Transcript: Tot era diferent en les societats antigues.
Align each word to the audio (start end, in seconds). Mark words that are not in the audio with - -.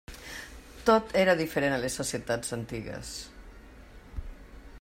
Tot 0.87 1.13
era 1.25 1.35
diferent 1.41 1.75
en 1.75 1.83
les 1.83 1.99
societats 2.01 2.57
antigues. 2.61 3.15